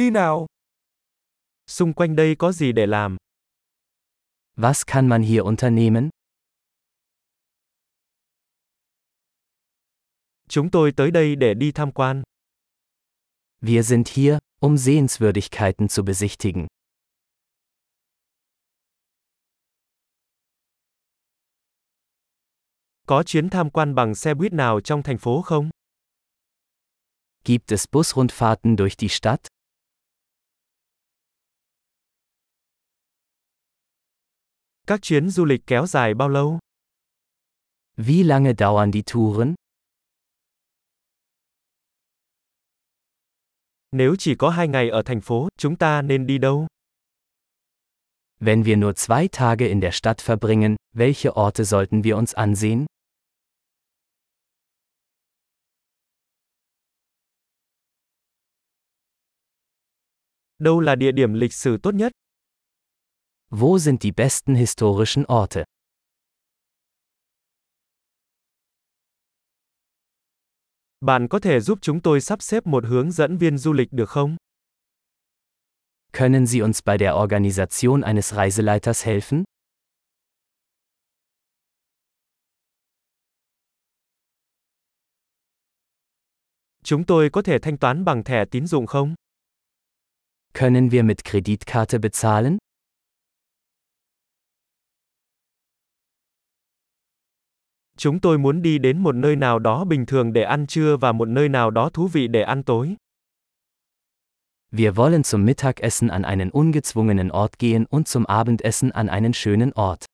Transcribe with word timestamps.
Đi 0.00 0.10
nào. 0.10 0.46
Xung 1.66 1.92
quanh 1.92 2.16
đây 2.16 2.36
có 2.38 2.52
gì 2.52 2.72
để 2.72 2.86
làm? 2.86 3.16
Was 4.56 4.84
kann 4.86 5.08
man 5.08 5.22
hier 5.22 5.42
unternehmen? 5.42 6.08
Chúng 10.48 10.70
tôi 10.70 10.92
tới 10.96 11.10
đây 11.10 11.36
để 11.36 11.54
đi 11.54 11.72
tham 11.72 11.92
quan. 11.92 12.22
Wir 13.60 13.82
sind 13.82 14.08
hier, 14.08 14.38
um 14.60 14.76
Sehenswürdigkeiten 14.76 15.88
zu 15.88 16.04
besichtigen. 16.04 16.66
Có 23.06 23.22
chuyến 23.22 23.50
tham 23.50 23.70
quan 23.70 23.94
bằng 23.94 24.14
xe 24.14 24.34
buýt 24.34 24.52
nào 24.52 24.80
trong 24.80 25.02
thành 25.02 25.18
phố 25.18 25.42
không? 25.42 25.70
Gibt 27.44 27.72
es 27.72 27.84
Busrundfahrten 27.92 28.76
durch 28.76 28.96
die 28.98 29.08
Stadt? 29.08 29.59
Các 34.90 35.02
chuyến 35.02 35.30
du 35.30 35.44
lịch 35.44 35.60
kéo 35.66 35.86
dài 35.86 36.14
bao 36.14 36.28
lâu? 36.28 36.58
Wie 37.96 38.26
lange 38.26 38.52
dauern 38.58 38.90
die 38.92 39.02
Touren? 39.12 39.54
Nếu 43.92 44.16
chỉ 44.18 44.34
có 44.34 44.50
hai 44.50 44.68
ngày 44.68 44.88
ở 44.90 45.02
thành 45.02 45.20
phố, 45.20 45.48
chúng 45.56 45.76
ta 45.76 46.02
nên 46.02 46.26
đi 46.26 46.38
đâu? 46.38 46.66
Wenn 48.40 48.62
wir 48.62 48.78
nur 48.78 48.96
zwei 48.96 49.28
Tage 49.32 49.68
in 49.68 49.80
der 49.80 49.94
Stadt 49.94 50.20
verbringen, 50.26 50.76
welche 50.94 51.30
Orte 51.30 51.64
sollten 51.64 52.02
wir 52.02 52.16
uns 52.16 52.34
ansehen? 52.34 52.86
Đâu 60.58 60.80
là 60.80 60.94
địa 60.94 61.12
điểm 61.12 61.34
lịch 61.34 61.52
sử 61.52 61.76
tốt 61.82 61.94
nhất? 61.94 62.12
Wo 63.52 63.78
sind 63.78 64.02
die 64.04 64.12
besten 64.12 64.54
historischen 64.54 65.24
Orte? 65.26 65.64
Bạn 71.00 71.28
có 71.28 71.38
thể 71.38 71.60
giúp 71.60 71.78
chúng 71.82 72.02
tôi 72.02 72.20
sắp 72.20 72.42
xếp 72.42 72.66
một 72.66 72.84
hướng 72.86 73.12
dẫn 73.12 73.38
viên 73.38 73.58
du 73.58 73.72
lịch 73.72 73.92
được 73.92 74.08
không? 74.08 74.36
Können 76.12 76.46
Sie 76.46 76.60
uns 76.60 76.80
bei 76.84 76.98
der 76.98 77.12
Organisation 77.12 78.00
eines 78.00 78.34
Reiseleiters 78.34 79.06
helfen? 79.06 79.44
Chúng 86.84 87.06
tôi 87.06 87.30
có 87.32 87.42
thể 87.42 87.58
thanh 87.58 87.78
toán 87.78 88.04
bằng 88.04 88.24
thẻ 88.24 88.44
tín 88.50 88.66
dụng 88.66 88.86
không? 88.86 89.14
Können 90.54 90.88
wir 90.88 91.04
mit 91.04 91.24
Kreditkarte 91.24 91.98
bezahlen? 91.98 92.58
Chúng 98.02 98.20
tôi 98.20 98.38
muốn 98.38 98.62
đi 98.62 98.78
đến 98.78 98.98
một 98.98 99.14
nơi 99.14 99.36
nào 99.36 99.58
đó 99.58 99.84
bình 99.84 100.06
thường 100.06 100.32
để 100.32 100.42
ăn 100.42 100.66
trưa 100.66 100.96
và 100.96 101.12
một 101.12 101.28
nơi 101.28 101.48
nào 101.48 101.70
đó 101.70 101.90
thú 101.90 102.08
vị 102.08 102.28
để 102.28 102.42
ăn 102.42 102.62
tối. 102.62 102.96
Wir 104.72 104.92
wollen 104.92 105.22
zum 105.22 105.44
Mittagessen 105.44 106.08
an 106.08 106.22
einen 106.22 106.50
ungezwungenen 106.50 107.30
Ort 107.30 107.58
gehen 107.58 107.84
und 107.90 108.08
zum 108.08 108.24
Abendessen 108.24 108.90
an 108.90 109.06
einen 109.06 109.32
schönen 109.32 109.70
Ort. 109.74 110.04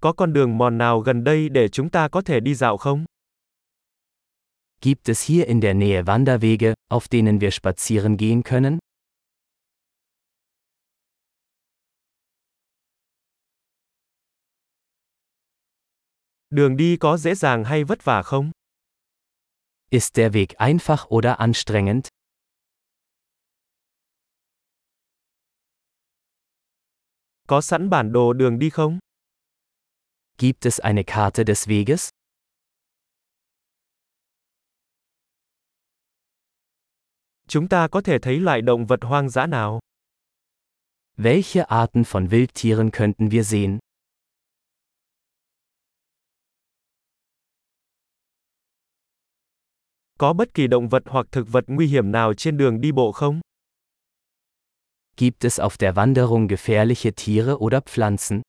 Có 0.00 0.12
con 0.12 0.32
đường 0.32 0.58
mòn 0.58 0.78
nào 0.78 1.00
gần 1.00 1.24
đây 1.24 1.48
để 1.48 1.68
chúng 1.68 1.90
ta 1.90 2.08
có 2.08 2.22
thể 2.22 2.40
đi 2.40 2.54
dạo 2.54 2.76
không? 2.76 3.04
Gibt 4.80 5.08
es 5.08 5.30
hier 5.30 5.46
in 5.46 5.60
der 5.60 5.76
Nähe 5.76 6.02
Wanderwege, 6.02 6.74
auf 6.90 7.06
denen 7.10 7.38
wir 7.38 7.50
spazieren 7.50 8.16
gehen 8.16 8.42
können? 8.42 8.78
Đường 16.52 16.76
đi 16.76 16.96
có 17.00 17.16
dễ 17.16 17.34
dàng 17.34 17.64
hay 17.64 17.84
vất 17.84 18.04
vả 18.04 18.22
không? 18.22 18.50
Ist 19.90 20.16
der 20.16 20.32
Weg 20.32 20.46
einfach 20.56 21.06
oder 21.08 21.36
anstrengend? 21.38 22.08
Có 27.48 27.60
sẵn 27.60 27.90
bản 27.90 28.12
đồ 28.12 28.32
đường 28.32 28.58
đi 28.58 28.70
không? 28.70 28.98
Gibt 30.38 30.66
es 30.66 30.80
eine 30.80 31.02
Karte 31.06 31.44
des 31.44 31.68
Weges? 31.68 32.10
Chúng 37.48 37.68
ta 37.68 37.88
có 37.88 38.00
thể 38.00 38.18
thấy 38.22 38.40
loại 38.40 38.62
động 38.62 38.86
vật 38.86 39.00
hoang 39.02 39.30
dã 39.30 39.46
nào? 39.46 39.80
Welche 41.16 41.64
Arten 41.68 42.04
von 42.04 42.28
Wildtieren 42.28 42.90
könnten 42.90 43.28
wir 43.28 43.42
sehen? 43.44 43.78
Có 50.22 50.32
bất 50.32 50.54
kỳ 50.54 50.66
động 50.66 50.88
vật 50.88 51.02
hoặc 51.06 51.26
thực 51.32 51.48
vật 51.48 51.64
nguy 51.66 51.86
hiểm 51.86 52.12
nào 52.12 52.34
trên 52.34 52.56
đường 52.56 52.80
đi 52.80 52.92
bộ 52.92 53.12
không? 53.12 53.40
Gibt 55.16 55.44
es 55.44 55.60
auf 55.60 55.76
der 55.78 55.94
Wanderung 55.96 56.46
gefährliche 56.48 57.10
Tiere 57.10 57.52
oder 57.52 57.82
Pflanzen? 57.82 58.40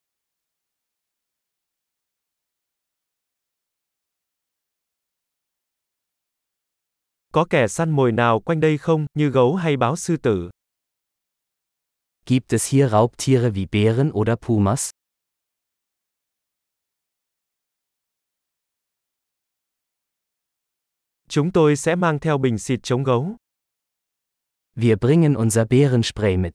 Có 7.32 7.46
kẻ 7.50 7.68
săn 7.68 7.90
mồi 7.90 8.12
nào 8.12 8.40
quanh 8.40 8.60
đây 8.60 8.78
không, 8.78 9.06
như 9.14 9.30
gấu 9.30 9.56
hay 9.56 9.78
báo 9.78 9.96
sư 9.96 10.18
tử? 10.18 10.50
Gibt 12.26 12.54
es 12.54 12.74
hier 12.74 12.92
Raubtiere 12.92 13.50
wie 13.50 13.68
Bären 13.72 14.12
oder 14.12 14.36
Pumas? 14.48 14.90
Chúng 21.34 21.52
tôi 21.52 21.76
sẽ 21.76 21.96
mang 21.96 22.20
theo 22.20 22.38
bình 22.38 22.58
xịt 22.58 22.84
chống 22.84 23.04
gấu. 23.04 23.36
Wir 24.76 24.96
bringen 25.02 25.34
unser 25.34 25.68
Bärenspray 25.70 26.38
mit. 26.38 26.54